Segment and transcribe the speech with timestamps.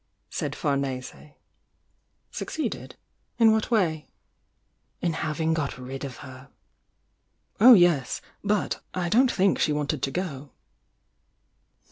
[0.31, 1.13] said Farnese.
[2.31, 2.95] "Succeeded?
[3.37, 4.07] In what way?"
[4.99, 6.49] "In having got rid of her!"
[7.59, 8.19] "Oh, yes!
[8.43, 10.53] Bu^ I c!on't think she wanted to go!"